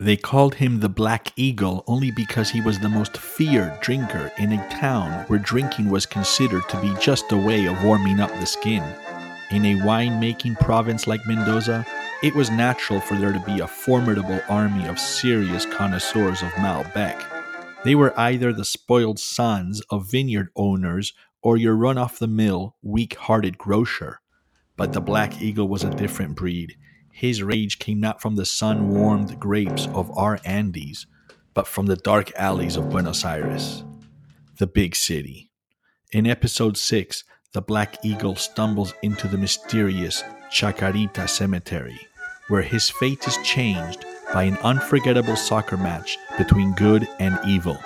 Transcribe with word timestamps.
They 0.00 0.16
called 0.16 0.54
him 0.54 0.78
the 0.78 0.88
Black 0.88 1.32
Eagle 1.34 1.82
only 1.88 2.12
because 2.12 2.50
he 2.50 2.60
was 2.60 2.78
the 2.78 2.88
most 2.88 3.16
feared 3.16 3.80
drinker 3.80 4.30
in 4.38 4.52
a 4.52 4.68
town 4.68 5.24
where 5.26 5.40
drinking 5.40 5.90
was 5.90 6.06
considered 6.06 6.62
to 6.68 6.80
be 6.80 6.94
just 7.00 7.32
a 7.32 7.36
way 7.36 7.66
of 7.66 7.82
warming 7.82 8.20
up 8.20 8.30
the 8.30 8.46
skin. 8.46 8.84
In 9.50 9.64
a 9.64 9.84
wine-making 9.84 10.54
province 10.54 11.08
like 11.08 11.26
Mendoza, 11.26 11.84
it 12.22 12.32
was 12.32 12.48
natural 12.48 13.00
for 13.00 13.16
there 13.16 13.32
to 13.32 13.40
be 13.40 13.58
a 13.58 13.66
formidable 13.66 14.40
army 14.48 14.86
of 14.86 15.00
serious 15.00 15.66
connoisseurs 15.66 16.42
of 16.42 16.50
Malbec. 16.50 17.20
They 17.82 17.96
were 17.96 18.16
either 18.16 18.52
the 18.52 18.64
spoiled 18.64 19.18
sons 19.18 19.80
of 19.90 20.08
vineyard 20.08 20.50
owners 20.54 21.12
or 21.42 21.56
your 21.56 21.74
run 21.74 21.98
off 21.98 22.20
the 22.20 22.28
mill, 22.28 22.76
weak 22.82 23.16
hearted 23.16 23.58
grocer. 23.58 24.20
But 24.76 24.92
the 24.92 25.00
Black 25.00 25.42
Eagle 25.42 25.66
was 25.66 25.82
a 25.82 25.90
different 25.90 26.36
breed. 26.36 26.76
His 27.18 27.42
rage 27.42 27.80
came 27.80 27.98
not 27.98 28.22
from 28.22 28.36
the 28.36 28.46
sun 28.46 28.90
warmed 28.90 29.40
grapes 29.40 29.88
of 29.88 30.16
our 30.16 30.38
Andes, 30.44 31.08
but 31.52 31.66
from 31.66 31.86
the 31.86 31.96
dark 31.96 32.30
alleys 32.36 32.76
of 32.76 32.90
Buenos 32.90 33.24
Aires, 33.24 33.82
the 34.58 34.68
big 34.68 34.94
city. 34.94 35.50
In 36.12 36.28
episode 36.28 36.76
6, 36.76 37.24
the 37.54 37.60
Black 37.60 37.96
Eagle 38.04 38.36
stumbles 38.36 38.94
into 39.02 39.26
the 39.26 39.36
mysterious 39.36 40.22
Chacarita 40.52 41.28
Cemetery, 41.28 41.98
where 42.46 42.62
his 42.62 42.88
fate 42.88 43.26
is 43.26 43.36
changed 43.38 44.04
by 44.32 44.44
an 44.44 44.56
unforgettable 44.58 45.34
soccer 45.34 45.76
match 45.76 46.16
between 46.38 46.72
good 46.74 47.08
and 47.18 47.36
evil. 47.44 47.80